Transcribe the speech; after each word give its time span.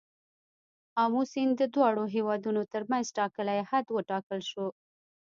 آمو 1.03 1.21
سیند 1.31 1.53
د 1.57 1.63
دواړو 1.75 2.03
هیوادونو 2.15 2.61
تر 2.73 2.81
منځ 2.91 3.05
ټاکلی 3.17 3.59
حد 3.69 3.85
وټاکل 3.91 4.39
شو. 4.49 4.67